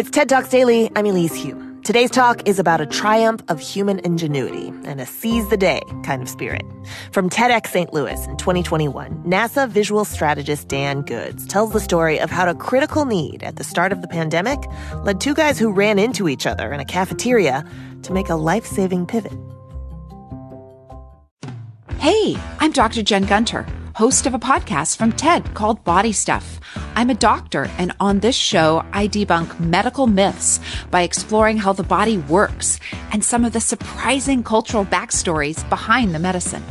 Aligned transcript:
It's 0.00 0.08
TED 0.08 0.30
Talks 0.30 0.48
Daily. 0.48 0.90
I'm 0.96 1.04
Elise 1.04 1.42
Hu. 1.42 1.78
Today's 1.82 2.10
talk 2.10 2.48
is 2.48 2.58
about 2.58 2.80
a 2.80 2.86
triumph 2.86 3.42
of 3.48 3.60
human 3.60 3.98
ingenuity 3.98 4.68
and 4.86 4.98
a 4.98 5.04
seize 5.04 5.46
the 5.50 5.58
day 5.58 5.82
kind 6.04 6.22
of 6.22 6.28
spirit. 6.30 6.62
From 7.12 7.28
TEDx 7.28 7.66
St. 7.66 7.92
Louis 7.92 8.26
in 8.26 8.38
2021, 8.38 9.22
NASA 9.24 9.68
visual 9.68 10.06
strategist 10.06 10.68
Dan 10.68 11.02
Goods 11.02 11.46
tells 11.46 11.74
the 11.74 11.80
story 11.80 12.18
of 12.18 12.30
how 12.30 12.48
a 12.48 12.54
critical 12.54 13.04
need 13.04 13.42
at 13.42 13.56
the 13.56 13.62
start 13.62 13.92
of 13.92 14.00
the 14.00 14.08
pandemic 14.08 14.58
led 15.04 15.20
two 15.20 15.34
guys 15.34 15.58
who 15.58 15.70
ran 15.70 15.98
into 15.98 16.30
each 16.30 16.46
other 16.46 16.72
in 16.72 16.80
a 16.80 16.84
cafeteria 16.86 17.62
to 18.02 18.14
make 18.14 18.30
a 18.30 18.36
life 18.36 18.64
saving 18.64 19.04
pivot. 19.04 19.36
Hey, 21.98 22.38
I'm 22.58 22.72
Dr. 22.72 23.02
Jen 23.02 23.26
Gunter 23.26 23.66
host 24.00 24.24
of 24.24 24.32
a 24.32 24.38
podcast 24.38 24.96
from 24.96 25.12
TED 25.12 25.52
called 25.52 25.84
Body 25.84 26.10
Stuff. 26.10 26.58
I'm 26.94 27.10
a 27.10 27.14
doctor, 27.14 27.70
and 27.76 27.94
on 28.00 28.20
this 28.20 28.34
show, 28.34 28.82
I 28.94 29.06
debunk 29.06 29.60
medical 29.60 30.06
myths 30.06 30.58
by 30.90 31.02
exploring 31.02 31.58
how 31.58 31.74
the 31.74 31.82
body 31.82 32.16
works 32.16 32.80
and 33.12 33.22
some 33.22 33.44
of 33.44 33.52
the 33.52 33.60
surprising 33.60 34.42
cultural 34.42 34.86
backstories 34.86 35.68
behind 35.68 36.14
the 36.14 36.18
medicine. 36.18 36.64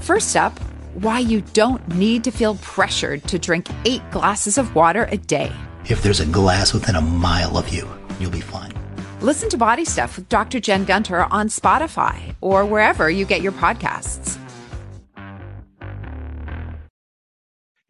First 0.00 0.34
up, 0.34 0.58
why 0.94 1.20
you 1.20 1.42
don't 1.52 1.86
need 1.94 2.24
to 2.24 2.32
feel 2.32 2.56
pressured 2.56 3.22
to 3.28 3.38
drink 3.38 3.68
eight 3.84 4.02
glasses 4.10 4.58
of 4.58 4.74
water 4.74 5.04
a 5.12 5.18
day. 5.18 5.52
If 5.88 6.02
there's 6.02 6.18
a 6.18 6.26
glass 6.26 6.74
within 6.74 6.96
a 6.96 7.00
mile 7.00 7.56
of 7.56 7.68
you, 7.68 7.88
you'll 8.18 8.32
be 8.32 8.40
fine. 8.40 8.72
Listen 9.20 9.48
to 9.50 9.56
Body 9.56 9.84
Stuff 9.84 10.16
with 10.16 10.28
Dr. 10.28 10.58
Jen 10.58 10.84
Gunter 10.84 11.22
on 11.30 11.46
Spotify 11.46 12.34
or 12.40 12.66
wherever 12.66 13.08
you 13.08 13.24
get 13.24 13.40
your 13.40 13.52
podcasts. 13.52 14.41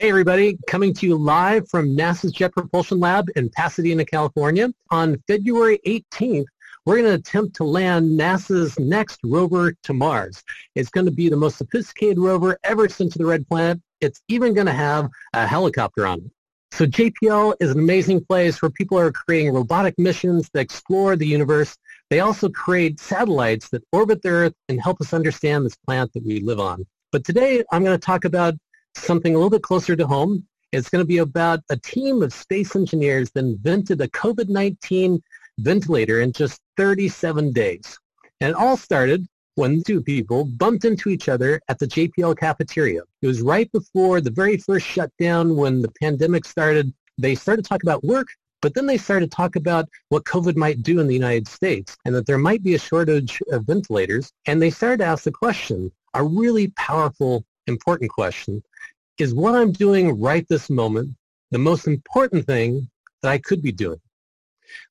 Hey 0.03 0.09
everybody, 0.09 0.59
coming 0.67 0.93
to 0.95 1.07
you 1.07 1.17
live 1.17 1.69
from 1.69 1.97
NASA's 1.97 2.33
Jet 2.33 2.51
Propulsion 2.51 2.99
Lab 2.99 3.29
in 3.37 3.49
Pasadena, 3.49 4.05
California. 4.05 4.69
On 4.91 5.17
February 5.29 5.79
18th, 5.87 6.47
we're 6.85 6.97
going 6.97 7.09
to 7.09 7.15
attempt 7.15 7.55
to 7.55 7.65
land 7.65 8.19
NASA's 8.19 8.77
next 8.81 9.21
rover 9.23 9.77
to 9.85 9.93
Mars. 9.93 10.43
It's 10.75 10.91
going 10.91 11.05
to 11.05 11.13
be 11.13 11.29
the 11.29 11.37
most 11.37 11.57
sophisticated 11.57 12.19
rover 12.19 12.59
ever 12.65 12.89
sent 12.89 13.13
to 13.13 13.19
the 13.19 13.27
Red 13.27 13.47
Planet. 13.47 13.81
It's 14.01 14.21
even 14.27 14.55
going 14.55 14.67
to 14.67 14.73
have 14.73 15.09
a 15.35 15.47
helicopter 15.47 16.05
on 16.05 16.19
it. 16.19 16.31
So 16.73 16.85
JPL 16.85 17.55
is 17.61 17.71
an 17.71 17.79
amazing 17.79 18.25
place 18.25 18.61
where 18.61 18.73
people 18.73 18.99
are 18.99 19.13
creating 19.13 19.55
robotic 19.55 19.97
missions 20.01 20.51
that 20.53 20.63
explore 20.63 21.15
the 21.15 21.29
universe. 21.29 21.77
They 22.11 22.19
also 22.19 22.49
create 22.49 22.99
satellites 22.99 23.69
that 23.69 23.85
orbit 23.93 24.21
the 24.23 24.31
Earth 24.31 24.55
and 24.69 24.83
help 24.83 25.01
us 25.01 25.15
understand 25.15 25.65
this 25.65 25.77
planet 25.77 26.13
that 26.15 26.27
we 26.27 26.41
live 26.41 26.59
on. 26.59 26.85
But 27.13 27.23
today 27.23 27.63
I'm 27.71 27.85
going 27.85 27.97
to 27.97 28.05
talk 28.05 28.25
about 28.25 28.55
something 28.95 29.35
a 29.35 29.39
little 29.39 29.51
bit 29.51 29.63
closer 29.63 29.97
to 29.97 30.07
home. 30.07 30.47
It's 30.73 30.89
going 30.89 31.03
to 31.03 31.07
be 31.07 31.19
about 31.19 31.61
a 31.71 31.77
team 31.77 32.23
of 32.23 32.33
space 32.33 32.75
engineers 32.77 33.31
that 33.33 33.45
invented 33.45 34.01
a 34.01 34.09
COVID-19 34.09 35.21
ventilator 35.59 36.21
in 36.21 36.33
just 36.33 36.61
37 36.77 37.53
days. 37.53 37.99
And 38.41 38.51
it 38.51 38.57
all 38.57 38.77
started 38.77 39.27
when 39.55 39.83
two 39.83 40.01
people 40.03 40.47
bumped 40.47 40.85
into 40.85 41.11
each 41.11 41.29
other 41.29 41.61
at 41.69 41.79
the 41.79 41.87
JPL 41.87 42.39
cafeteria. 42.39 43.03
It 43.21 43.27
was 43.27 43.43
right 43.43 43.71
before 43.71 44.21
the 44.21 44.31
very 44.31 44.57
first 44.57 44.87
shutdown 44.87 45.57
when 45.57 45.83
the 45.83 45.93
pandemic 46.01 46.47
started. 46.47 46.93
They 47.19 47.35
started 47.35 47.65
to 47.65 47.69
talk 47.69 47.83
about 47.83 48.03
work, 48.03 48.29
but 48.63 48.75
then 48.75 48.87
they 48.87 48.97
started 48.97 49.31
to 49.31 49.37
talk 49.37 49.57
about 49.57 49.89
what 50.09 50.25
COVID 50.25 50.57
might 50.57 50.83
do 50.83 51.01
in 51.01 51.07
the 51.07 51.15
United 51.15 51.47
States 51.47 51.97
and 52.07 52.15
that 52.15 52.27
there 52.27 52.39
might 52.39 52.63
be 52.63 52.75
a 52.75 52.79
shortage 52.79 53.43
of 53.51 53.67
ventilators. 53.67 54.33
And 54.47 54.63
they 54.63 54.71
started 54.71 54.99
to 54.99 55.05
ask 55.05 55.25
the 55.25 55.33
question, 55.33 55.93
a 56.15 56.25
really 56.25 56.69
powerful, 56.69 57.45
important 57.67 58.11
question 58.11 58.63
is 59.19 59.35
what 59.35 59.55
I'm 59.55 59.73
doing 59.73 60.21
right 60.21 60.47
this 60.49 60.71
moment 60.71 61.15
the 61.53 61.59
most 61.59 61.87
important 61.87 62.47
thing 62.47 62.89
that 63.23 63.31
I 63.31 63.39
could 63.39 63.63
be 63.63 63.73
doing? 63.73 64.01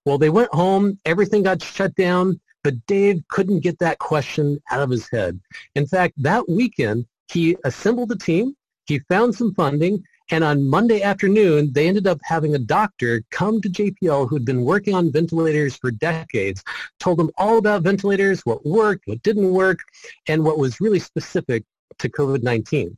Well, 0.06 0.20
they 0.20 0.30
went 0.30 0.54
home, 0.54 1.00
everything 1.06 1.44
got 1.44 1.62
shut 1.62 1.94
down, 1.96 2.40
but 2.64 2.86
Dave 2.86 3.24
couldn't 3.30 3.62
get 3.62 3.80
that 3.80 3.98
question 3.98 4.62
out 4.70 4.82
of 4.82 4.92
his 4.92 5.10
head. 5.10 5.40
In 5.76 5.88
fact, 5.88 6.14
that 6.22 6.48
weekend, 6.48 7.08
he 7.32 7.58
assembled 7.66 8.12
a 8.12 8.16
team, 8.16 8.56
he 8.86 9.00
found 9.10 9.34
some 9.34 9.56
funding, 9.56 10.04
and 10.30 10.44
on 10.44 10.70
Monday 10.70 11.02
afternoon, 11.02 11.74
they 11.74 11.88
ended 11.88 12.08
up 12.08 12.20
having 12.24 12.54
a 12.56 12.60
doctor 12.60 13.24
come 13.32 13.60
to 13.62 13.70
JPL 13.70 14.30
who'd 14.30 14.46
been 14.46 14.64
working 14.64 14.94
on 14.94 15.12
ventilators 15.12 15.76
for 15.76 15.92
decades, 15.92 16.64
told 17.00 17.18
them 17.18 17.32
all 17.38 17.58
about 17.58 17.82
ventilators, 17.82 18.42
what 18.42 18.66
worked, 18.66 19.08
what 19.08 19.24
didn't 19.24 19.52
work, 19.52 19.80
and 20.28 20.44
what 20.44 20.60
was 20.60 20.80
really 20.80 21.00
specific 21.00 21.66
to 22.00 22.10
COVID-19. 22.10 22.96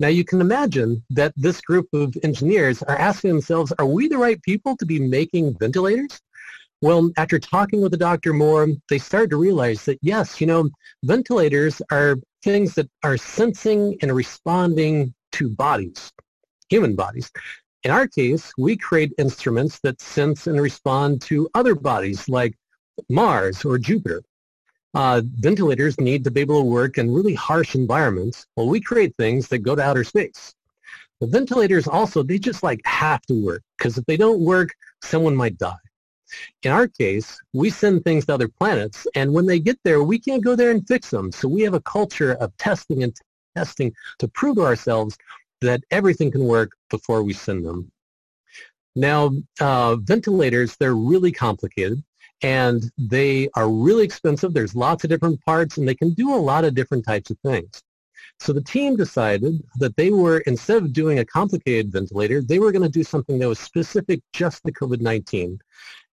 Now 0.00 0.08
you 0.08 0.24
can 0.24 0.40
imagine 0.40 1.04
that 1.10 1.32
this 1.36 1.60
group 1.60 1.88
of 1.92 2.16
engineers 2.22 2.82
are 2.84 2.96
asking 2.96 3.30
themselves, 3.30 3.72
are 3.78 3.86
we 3.86 4.06
the 4.08 4.18
right 4.18 4.40
people 4.42 4.76
to 4.76 4.86
be 4.86 5.00
making 5.00 5.58
ventilators? 5.58 6.20
Well, 6.80 7.10
after 7.16 7.40
talking 7.40 7.80
with 7.80 7.90
the 7.90 7.98
doctor 7.98 8.32
more, 8.32 8.68
they 8.88 8.98
started 8.98 9.30
to 9.30 9.36
realize 9.36 9.84
that 9.86 9.98
yes, 10.00 10.40
you 10.40 10.46
know, 10.46 10.70
ventilators 11.04 11.82
are 11.90 12.16
things 12.44 12.74
that 12.74 12.88
are 13.02 13.16
sensing 13.16 13.96
and 14.00 14.14
responding 14.14 15.12
to 15.32 15.48
bodies, 15.48 16.12
human 16.68 16.94
bodies. 16.94 17.32
In 17.82 17.90
our 17.90 18.06
case, 18.06 18.52
we 18.56 18.76
create 18.76 19.12
instruments 19.18 19.80
that 19.80 20.00
sense 20.00 20.46
and 20.46 20.60
respond 20.60 21.20
to 21.22 21.48
other 21.54 21.74
bodies 21.74 22.28
like 22.28 22.56
Mars 23.08 23.64
or 23.64 23.78
Jupiter 23.78 24.22
uh, 24.94 25.22
ventilators 25.38 25.98
need 26.00 26.24
to 26.24 26.30
be 26.30 26.40
able 26.40 26.60
to 26.60 26.66
work 26.66 26.98
in 26.98 27.12
really 27.12 27.34
harsh 27.34 27.74
environments. 27.74 28.46
Well, 28.56 28.68
we 28.68 28.80
create 28.80 29.14
things 29.16 29.48
that 29.48 29.58
go 29.58 29.74
to 29.74 29.82
outer 29.82 30.04
space. 30.04 30.54
The 31.20 31.26
ventilators 31.26 31.88
also, 31.88 32.22
they 32.22 32.38
just 32.38 32.62
like 32.62 32.80
have 32.84 33.22
to 33.22 33.44
work 33.44 33.62
because 33.76 33.98
if 33.98 34.04
they 34.06 34.16
don't 34.16 34.40
work, 34.40 34.70
someone 35.02 35.34
might 35.34 35.58
die. 35.58 35.74
In 36.62 36.72
our 36.72 36.86
case, 36.86 37.40
we 37.54 37.70
send 37.70 38.04
things 38.04 38.26
to 38.26 38.34
other 38.34 38.48
planets, 38.48 39.06
and 39.14 39.32
when 39.32 39.46
they 39.46 39.58
get 39.58 39.78
there, 39.82 40.02
we 40.02 40.18
can't 40.18 40.44
go 40.44 40.54
there 40.54 40.70
and 40.70 40.86
fix 40.86 41.10
them. 41.10 41.32
So 41.32 41.48
we 41.48 41.62
have 41.62 41.74
a 41.74 41.80
culture 41.80 42.32
of 42.34 42.56
testing 42.58 43.02
and 43.02 43.16
testing 43.56 43.92
to 44.18 44.28
prove 44.28 44.56
to 44.56 44.64
ourselves 44.64 45.16
that 45.60 45.82
everything 45.90 46.30
can 46.30 46.44
work 46.44 46.72
before 46.90 47.22
we 47.22 47.32
send 47.32 47.64
them. 47.64 47.90
Now, 48.94 49.32
uh, 49.60 49.96
ventilators, 49.96 50.76
they're 50.76 50.94
really 50.94 51.32
complicated 51.32 52.02
and 52.42 52.90
they 52.96 53.48
are 53.54 53.68
really 53.68 54.04
expensive. 54.04 54.54
There's 54.54 54.74
lots 54.74 55.04
of 55.04 55.10
different 55.10 55.44
parts, 55.44 55.76
and 55.76 55.86
they 55.86 55.94
can 55.94 56.12
do 56.14 56.34
a 56.34 56.36
lot 56.36 56.64
of 56.64 56.74
different 56.74 57.04
types 57.04 57.30
of 57.30 57.38
things. 57.40 57.82
So 58.40 58.52
the 58.52 58.62
team 58.62 58.96
decided 58.96 59.62
that 59.76 59.96
they 59.96 60.10
were, 60.10 60.38
instead 60.40 60.76
of 60.78 60.92
doing 60.92 61.18
a 61.18 61.24
complicated 61.24 61.90
ventilator, 61.90 62.40
they 62.40 62.60
were 62.60 62.70
going 62.70 62.82
to 62.82 62.88
do 62.88 63.02
something 63.02 63.38
that 63.38 63.48
was 63.48 63.58
specific 63.58 64.20
just 64.32 64.62
to 64.64 64.72
COVID-19. 64.72 65.58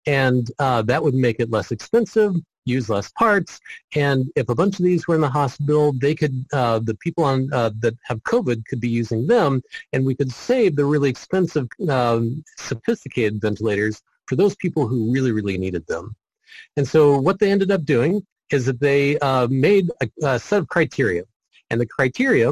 And 0.05 0.51
uh, 0.59 0.83
that 0.83 1.01
would 1.01 1.13
make 1.13 1.39
it 1.39 1.49
less 1.49 1.71
expensive, 1.71 2.35
use 2.65 2.89
less 2.89 3.09
parts, 3.11 3.59
and 3.95 4.31
if 4.35 4.49
a 4.49 4.55
bunch 4.55 4.79
of 4.79 4.85
these 4.85 5.07
were 5.07 5.15
in 5.15 5.21
the 5.21 5.29
hospital, 5.29 5.93
they 5.93 6.13
could, 6.13 6.45
uh, 6.53 6.79
the 6.79 6.95
people 6.95 7.23
on 7.23 7.51
uh, 7.53 7.71
that 7.79 7.95
have 8.03 8.21
COVID 8.23 8.65
could 8.67 8.79
be 8.79 8.89
using 8.89 9.25
them, 9.25 9.61
and 9.93 10.05
we 10.05 10.15
could 10.15 10.31
save 10.31 10.75
the 10.75 10.85
really 10.85 11.09
expensive, 11.09 11.67
um, 11.89 12.43
sophisticated 12.57 13.41
ventilators 13.41 14.01
for 14.31 14.37
those 14.37 14.55
people 14.55 14.87
who 14.87 15.11
really, 15.11 15.33
really 15.33 15.57
needed 15.57 15.85
them. 15.87 16.15
And 16.77 16.87
so 16.87 17.19
what 17.19 17.37
they 17.39 17.51
ended 17.51 17.69
up 17.69 17.83
doing 17.83 18.25
is 18.49 18.65
that 18.65 18.79
they 18.79 19.19
uh, 19.19 19.47
made 19.49 19.89
a, 20.01 20.07
a 20.23 20.39
set 20.39 20.59
of 20.59 20.69
criteria. 20.69 21.23
And 21.69 21.81
the 21.81 21.85
criteria 21.85 22.49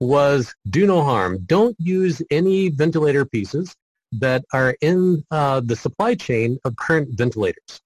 was 0.00 0.54
do 0.68 0.86
no 0.86 1.02
harm. 1.02 1.32
Don't 1.46 1.74
use 1.78 2.20
any 2.30 2.68
ventilator 2.68 3.24
pieces 3.24 3.74
that 4.12 4.44
are 4.52 4.76
in 4.82 5.24
uh, 5.30 5.60
the 5.60 5.76
supply 5.76 6.14
chain 6.14 6.58
of 6.66 6.76
current 6.76 7.08
ventilators. 7.12 7.80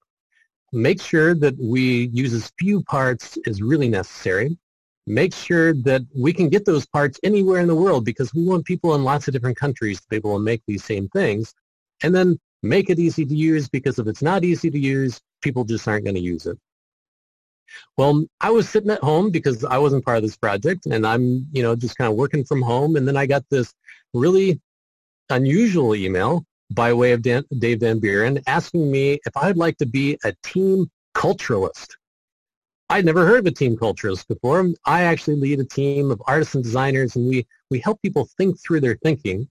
Make 0.73 1.01
sure 1.01 1.33
that 1.35 1.55
we 1.57 2.09
use 2.11 2.33
as 2.33 2.51
few 2.59 2.83
parts 2.83 3.37
as 3.47 3.61
really 3.61 3.87
necessary. 3.87 4.57
Make 5.07 5.33
sure 5.33 5.73
that 5.89 6.01
we 6.13 6.33
can 6.33 6.49
get 6.49 6.65
those 6.65 6.85
parts 6.85 7.17
anywhere 7.23 7.61
in 7.61 7.69
the 7.69 7.81
world 7.83 8.03
because 8.03 8.33
we 8.33 8.43
want 8.43 8.65
people 8.65 8.95
in 8.95 9.05
lots 9.05 9.29
of 9.29 9.33
different 9.33 9.57
countries 9.57 10.01
to 10.01 10.07
be 10.09 10.17
able 10.17 10.35
to 10.35 10.43
make 10.43 10.61
these 10.67 10.83
same 10.83 11.07
things. 11.07 11.53
And 12.03 12.13
then 12.13 12.37
make 12.63 12.89
it 12.89 12.99
easy 12.99 13.25
to 13.25 13.35
use 13.35 13.69
because 13.69 13.99
if 13.99 14.07
it's 14.07 14.21
not 14.21 14.43
easy 14.43 14.69
to 14.69 14.79
use, 14.79 15.19
people 15.41 15.63
just 15.63 15.87
aren't 15.87 16.05
going 16.05 16.15
to 16.15 16.21
use 16.21 16.45
it. 16.45 16.57
Well, 17.97 18.25
I 18.41 18.49
was 18.49 18.67
sitting 18.67 18.89
at 18.89 19.03
home 19.03 19.29
because 19.29 19.63
I 19.63 19.77
wasn't 19.77 20.05
part 20.05 20.17
of 20.17 20.23
this 20.23 20.35
project 20.35 20.85
and 20.87 21.05
I'm, 21.05 21.45
you 21.51 21.61
know, 21.61 21.75
just 21.75 21.97
kind 21.97 22.11
of 22.11 22.17
working 22.17 22.43
from 22.43 22.61
home. 22.61 22.95
And 22.95 23.07
then 23.07 23.17
I 23.17 23.25
got 23.25 23.43
this 23.49 23.73
really 24.13 24.59
unusual 25.29 25.95
email 25.95 26.45
by 26.71 26.93
way 26.93 27.11
of 27.11 27.21
Dan, 27.21 27.43
Dave 27.57 27.81
Van 27.81 27.99
Buren 27.99 28.41
asking 28.47 28.91
me 28.91 29.19
if 29.25 29.35
I'd 29.37 29.57
like 29.57 29.77
to 29.77 29.85
be 29.85 30.17
a 30.23 30.33
team 30.43 30.89
culturalist. 31.15 31.95
I'd 32.91 33.05
never 33.05 33.25
heard 33.25 33.39
of 33.39 33.45
a 33.45 33.51
team 33.51 33.77
culturalist 33.77 34.27
before. 34.27 34.67
I 34.85 35.03
actually 35.03 35.35
lead 35.35 35.59
a 35.59 35.65
team 35.65 36.09
of 36.09 36.21
artists 36.25 36.55
and 36.55 36.63
designers 36.63 37.15
and 37.15 37.27
we, 37.27 37.45
we 37.69 37.79
help 37.79 38.01
people 38.01 38.27
think 38.37 38.59
through 38.59 38.81
their 38.81 38.97
thinking 39.03 39.47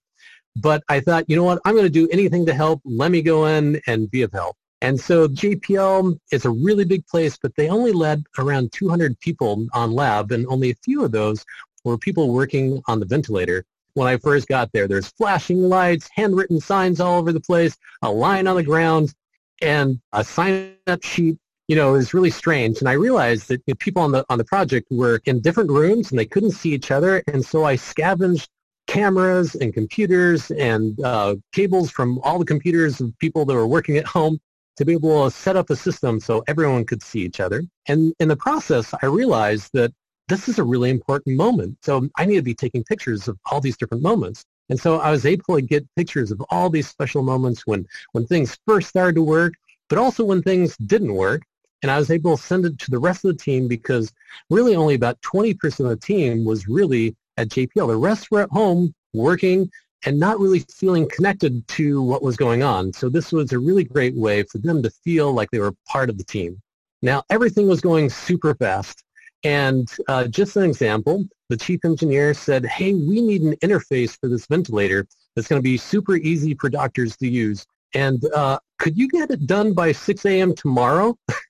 but 0.61 0.83
I 0.89 1.01
thought, 1.01 1.25
you 1.29 1.37
know 1.37 1.45
what, 1.45 1.61
I'm 1.65 1.75
going 1.75 1.87
to 1.87 1.91
do 1.91 2.09
anything 2.11 2.47
to 2.47 2.55
help. 2.55 2.81
Let 2.85 3.11
me 3.11 3.23
go 3.23 3.47
in 3.47 3.81
and 3.87 4.11
be 4.11 4.23
of 4.23 4.33
help. 4.33 4.57
And 4.81 4.99
so 4.99 5.27
JPL 5.27 6.19
is 6.31 6.45
a 6.45 6.51
really 6.51 6.85
big 6.85 7.07
place, 7.07 7.37
but 7.41 7.55
they 7.57 7.69
only 7.69 7.93
led 7.93 8.23
around 8.39 8.73
200 8.73 9.19
people 9.21 9.67
on 9.73 9.93
lab, 9.93 10.31
and 10.33 10.47
only 10.47 10.71
a 10.71 10.75
few 10.85 11.05
of 11.05 11.11
those 11.11 11.45
were 11.85 11.99
people 11.99 12.33
working 12.33 12.81
on 12.87 13.01
the 13.01 13.07
ventilator. 13.07 13.65
When 13.95 14.07
I 14.07 14.17
first 14.19 14.47
got 14.47 14.71
there, 14.73 14.87
there's 14.87 15.09
flashing 15.09 15.63
lights, 15.63 16.09
handwritten 16.15 16.61
signs 16.61 17.01
all 17.01 17.19
over 17.19 17.33
the 17.33 17.41
place, 17.41 17.77
a 18.03 18.11
line 18.11 18.47
on 18.47 18.57
the 18.57 18.63
ground. 18.63 19.15
and 19.61 20.01
a 20.13 20.23
sign-up 20.23 21.03
sheet 21.03 21.37
you 21.69 21.77
know, 21.77 21.93
was 21.93 22.15
really 22.15 22.31
strange. 22.31 22.81
And 22.81 22.89
I 22.89 22.93
realized 22.93 23.49
that 23.49 23.61
you 23.67 23.75
know, 23.75 23.77
people 23.79 24.03
on 24.03 24.11
the 24.11 24.25
on 24.31 24.39
the 24.39 24.45
project 24.45 24.89
were 24.91 25.21
in 25.27 25.41
different 25.41 25.71
rooms 25.71 26.11
and 26.11 26.19
they 26.19 26.25
couldn't 26.25 26.53
see 26.53 26.73
each 26.73 26.91
other. 26.91 27.23
And 27.29 27.45
so 27.45 27.65
I 27.65 27.77
scavenged 27.77 28.49
cameras 28.88 29.55
and 29.55 29.73
computers 29.73 30.50
and 30.50 30.99
uh, 31.05 31.37
cables 31.52 31.90
from 31.90 32.19
all 32.25 32.38
the 32.38 32.44
computers 32.44 33.00
of 33.00 33.17
people 33.19 33.44
that 33.44 33.55
were 33.55 33.67
working 33.67 33.99
at 33.99 34.06
home 34.06 34.40
to 34.76 34.85
be 34.85 34.94
able 34.94 35.25
to 35.25 35.31
set 35.31 35.56
up 35.56 35.70
a 35.70 35.76
system 35.76 36.19
so 36.19 36.43
everyone 36.49 36.85
could 36.85 37.02
see 37.02 37.20
each 37.20 37.38
other. 37.38 37.62
And 37.87 38.14
in 38.19 38.29
the 38.29 38.37
process, 38.37 38.94
I 39.02 39.06
realized 39.06 39.70
that 39.75 39.93
this 40.29 40.49
is 40.49 40.58
a 40.58 40.64
really 40.64 40.90
important 40.90 41.37
moment. 41.37 41.76
So 41.82 42.08
I 42.17 42.25
need 42.25 42.37
to 42.37 42.43
be 42.43 42.55
taking 42.55 42.82
pictures 42.82 43.29
of 43.29 43.38
all 43.50 43.61
these 43.61 43.76
different 43.76 44.02
moments. 44.02 44.44
And 44.70 44.81
so 44.81 45.00
I 45.00 45.11
was 45.11 45.26
able 45.26 45.56
to 45.56 45.62
get 45.62 45.87
pictures 45.96 46.31
of 46.31 46.43
all 46.50 46.70
these 46.70 46.88
special 46.88 47.23
moments 47.23 47.67
when, 47.67 47.87
when 48.12 48.26
things 48.26 48.58
first 48.67 48.88
started 48.88 49.17
to 49.17 49.23
work, 49.23 49.55
but 49.88 49.99
also 49.99 50.25
when 50.25 50.43
things 50.43 50.76
didn't 50.79 51.14
work. 51.14 51.43
And 51.82 51.90
I 51.90 51.99
was 51.99 52.11
able 52.11 52.37
to 52.37 52.43
send 52.43 52.64
it 52.64 52.79
to 52.81 52.90
the 52.90 52.99
rest 52.99 53.25
of 53.25 53.37
the 53.37 53.43
team 53.43 53.69
because 53.69 54.12
really 54.50 54.76
only 54.76 54.94
about 54.94 55.20
20% 55.23 55.81
of 55.81 55.88
the 55.88 55.96
team 55.96 56.44
was 56.44 56.69
really 56.69 57.17
at 57.38 57.49
JPL. 57.49 57.88
The 57.88 57.96
rest 57.96 58.31
were 58.31 58.43
at 58.43 58.50
home 58.50 58.94
working 59.14 59.70
and 60.05 60.19
not 60.19 60.38
really 60.38 60.61
feeling 60.61 61.08
connected 61.08 61.67
to 61.69 62.02
what 62.02 62.23
was 62.23 62.37
going 62.37 62.62
on. 62.62 62.93
So 62.93 63.08
this 63.08 63.32
was 63.32 63.52
a 63.52 63.58
really 63.58 63.85
great 63.85 64.14
way 64.14 64.43
for 64.43 64.58
them 64.58 64.82
to 64.82 64.90
feel 64.90 65.32
like 65.32 65.50
they 65.50 65.58
were 65.58 65.73
part 65.87 66.11
of 66.11 66.19
the 66.19 66.25
team. 66.25 66.61
Now, 67.02 67.23
everything 67.31 67.69
was 67.69 67.81
going 67.81 68.11
super 68.11 68.55
fast. 68.55 69.02
And 69.44 69.88
uh, 70.08 70.26
just 70.26 70.56
an 70.56 70.64
example, 70.64 71.25
the 71.49 71.56
chief 71.56 71.85
engineer 71.85 72.35
said, 72.35 72.67
hey, 72.67 72.93
we 72.94 73.20
need 73.20 73.43
an 73.43 73.55
interface 73.56 74.19
for 74.19 74.29
this 74.29 74.46
ventilator 74.46 75.06
that's 75.35 75.46
going 75.46 75.61
to 75.61 75.64
be 75.64 75.76
super 75.76 76.17
easy 76.17 76.55
for 76.55 76.69
doctors 76.69 77.17
to 77.19 77.29
use. 77.29 77.64
And 77.94 78.23
uh, 78.35 78.58
could 78.79 78.99
you 78.99 79.08
get 79.08 79.31
it 79.31 79.46
done 79.46 79.73
by 79.73 79.93
6 79.93 80.25
a.m. 80.26 80.55
tomorrow? 80.55 81.17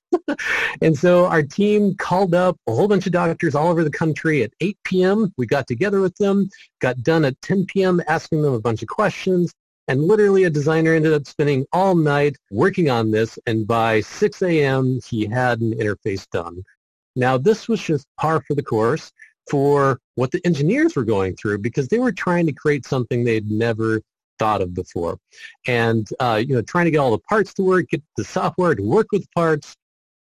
and 0.80 0.96
so 0.96 1.26
our 1.26 1.42
team 1.42 1.94
called 1.96 2.34
up 2.34 2.56
a 2.66 2.74
whole 2.74 2.88
bunch 2.88 3.06
of 3.06 3.12
doctors 3.12 3.54
all 3.54 3.68
over 3.68 3.84
the 3.84 3.90
country 3.90 4.42
at 4.42 4.52
8 4.60 4.78
p.m. 4.84 5.32
We 5.36 5.46
got 5.46 5.66
together 5.66 6.00
with 6.00 6.16
them, 6.16 6.48
got 6.80 7.02
done 7.02 7.24
at 7.24 7.40
10 7.42 7.66
p.m. 7.66 8.02
asking 8.08 8.42
them 8.42 8.54
a 8.54 8.60
bunch 8.60 8.82
of 8.82 8.88
questions. 8.88 9.52
And 9.88 10.04
literally 10.04 10.44
a 10.44 10.50
designer 10.50 10.94
ended 10.94 11.14
up 11.14 11.26
spending 11.26 11.64
all 11.72 11.94
night 11.94 12.36
working 12.50 12.90
on 12.90 13.10
this. 13.10 13.38
And 13.46 13.66
by 13.66 14.00
6 14.00 14.42
a.m., 14.42 15.00
he 15.06 15.26
had 15.26 15.60
an 15.60 15.72
interface 15.72 16.28
done. 16.30 16.62
Now, 17.16 17.38
this 17.38 17.68
was 17.68 17.80
just 17.80 18.06
par 18.18 18.42
for 18.46 18.54
the 18.54 18.62
course 18.62 19.10
for 19.50 19.98
what 20.14 20.30
the 20.30 20.44
engineers 20.44 20.94
were 20.94 21.04
going 21.04 21.36
through 21.36 21.58
because 21.58 21.88
they 21.88 21.98
were 21.98 22.12
trying 22.12 22.46
to 22.46 22.52
create 22.52 22.84
something 22.84 23.24
they'd 23.24 23.50
never 23.50 24.02
thought 24.38 24.60
of 24.60 24.74
before. 24.74 25.18
And, 25.66 26.08
uh, 26.20 26.42
you 26.46 26.54
know, 26.54 26.62
trying 26.62 26.84
to 26.84 26.90
get 26.90 26.98
all 26.98 27.10
the 27.10 27.18
parts 27.18 27.54
to 27.54 27.62
work, 27.62 27.88
get 27.88 28.02
the 28.16 28.24
software 28.24 28.74
to 28.74 28.82
work 28.82 29.08
with 29.10 29.26
parts, 29.32 29.74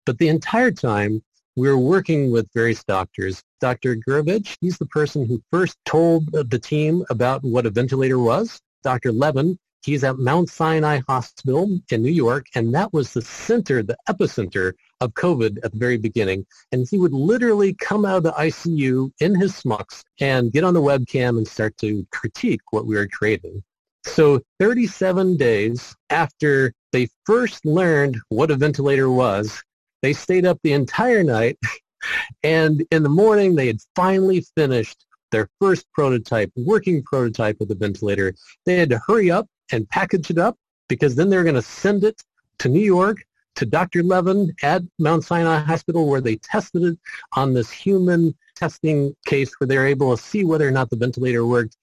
but 0.07 0.17
the 0.17 0.29
entire 0.29 0.71
time, 0.71 1.21
we 1.57 1.67
were 1.67 1.77
working 1.77 2.31
with 2.31 2.47
various 2.53 2.81
doctors. 2.85 3.43
Dr. 3.59 3.97
Gurevich, 3.97 4.55
he's 4.61 4.77
the 4.77 4.85
person 4.85 5.25
who 5.25 5.43
first 5.51 5.77
told 5.85 6.31
the 6.31 6.59
team 6.59 7.03
about 7.09 7.43
what 7.43 7.65
a 7.65 7.69
ventilator 7.69 8.17
was. 8.17 8.61
Dr. 8.83 9.11
Levin, 9.11 9.59
he's 9.83 10.05
at 10.05 10.17
Mount 10.17 10.49
Sinai 10.49 11.01
Hospital 11.09 11.77
in 11.91 12.01
New 12.01 12.11
York, 12.11 12.45
and 12.55 12.73
that 12.73 12.93
was 12.93 13.11
the 13.11 13.21
center, 13.21 13.83
the 13.83 13.97
epicenter 14.07 14.71
of 15.01 15.13
COVID 15.15 15.57
at 15.61 15.73
the 15.73 15.77
very 15.77 15.97
beginning. 15.97 16.45
And 16.71 16.87
he 16.89 16.97
would 16.97 17.13
literally 17.13 17.73
come 17.73 18.05
out 18.05 18.17
of 18.17 18.23
the 18.23 18.31
ICU 18.31 19.11
in 19.19 19.35
his 19.35 19.61
smucks 19.61 20.03
and 20.21 20.53
get 20.53 20.63
on 20.63 20.73
the 20.73 20.81
webcam 20.81 21.37
and 21.37 21.45
start 21.45 21.75
to 21.79 22.07
critique 22.13 22.61
what 22.71 22.85
we 22.85 22.95
were 22.95 23.09
creating. 23.09 23.61
So 24.05 24.39
37 24.59 25.35
days 25.35 25.93
after 26.09 26.73
they 26.93 27.09
first 27.25 27.65
learned 27.65 28.17
what 28.29 28.51
a 28.51 28.55
ventilator 28.55 29.09
was, 29.09 29.61
they 30.01 30.13
stayed 30.13 30.45
up 30.45 30.59
the 30.63 30.73
entire 30.73 31.23
night, 31.23 31.57
and 32.43 32.85
in 32.91 33.03
the 33.03 33.09
morning 33.09 33.55
they 33.55 33.67
had 33.67 33.79
finally 33.95 34.45
finished 34.55 35.05
their 35.31 35.49
first 35.59 35.85
prototype, 35.93 36.51
working 36.55 37.03
prototype 37.03 37.59
of 37.61 37.67
the 37.67 37.75
ventilator. 37.75 38.33
They 38.65 38.77
had 38.77 38.89
to 38.91 39.01
hurry 39.05 39.29
up 39.29 39.47
and 39.71 39.89
package 39.89 40.29
it 40.29 40.37
up 40.37 40.57
because 40.87 41.15
then 41.15 41.29
they're 41.29 41.43
going 41.43 41.55
to 41.55 41.61
send 41.61 42.03
it 42.03 42.21
to 42.59 42.69
New 42.69 42.79
York 42.79 43.23
to 43.55 43.65
Dr. 43.65 44.03
Levin 44.03 44.53
at 44.63 44.83
Mount 44.99 45.23
Sinai 45.23 45.59
Hospital 45.59 46.07
where 46.07 46.21
they 46.21 46.37
tested 46.37 46.83
it 46.83 46.99
on 47.33 47.53
this 47.53 47.71
human 47.71 48.35
testing 48.55 49.15
case 49.25 49.51
where 49.59 49.67
they 49.67 49.77
were 49.77 49.85
able 49.85 50.15
to 50.15 50.21
see 50.21 50.43
whether 50.43 50.67
or 50.67 50.71
not 50.71 50.89
the 50.89 50.95
ventilator 50.95 51.45
worked. 51.45 51.75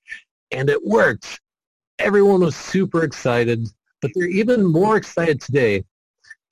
And 0.52 0.70
it 0.70 0.84
worked. 0.84 1.40
Everyone 1.98 2.40
was 2.40 2.56
super 2.56 3.02
excited, 3.02 3.68
but 4.00 4.10
they're 4.14 4.28
even 4.28 4.64
more 4.64 4.96
excited 4.96 5.40
today 5.40 5.84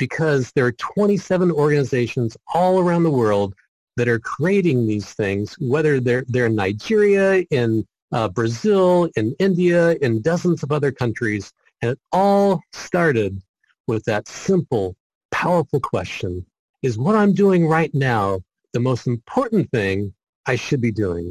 because 0.03 0.51
there 0.57 0.67
are 0.67 0.73
27 0.73 1.53
organizations 1.53 2.37
all 2.53 2.81
around 2.81 3.05
the 3.05 3.11
world 3.25 3.55
that 3.97 4.09
are 4.09 4.19
creating 4.19 4.85
these 4.85 5.15
things, 5.15 5.55
whether 5.61 6.01
they're, 6.01 6.25
they're 6.27 6.47
in 6.47 6.57
Nigeria, 6.57 7.45
in 7.53 7.87
uh, 8.11 8.29
Brazil, 8.29 9.09
in 9.15 9.33
India, 9.39 9.93
in 10.03 10.21
dozens 10.21 10.65
of 10.65 10.73
other 10.73 10.91
countries. 10.91 11.53
And 11.81 11.93
it 11.93 12.01
all 12.11 12.61
started 12.73 13.41
with 13.87 14.03
that 14.07 14.27
simple, 14.27 14.97
powerful 15.31 15.79
question, 15.79 16.45
is 16.83 16.99
what 16.99 17.15
I'm 17.15 17.33
doing 17.33 17.69
right 17.69 17.95
now 17.95 18.41
the 18.73 18.81
most 18.81 19.07
important 19.07 19.71
thing 19.71 20.13
I 20.47 20.57
should 20.57 20.81
be 20.81 20.91
doing? 20.91 21.31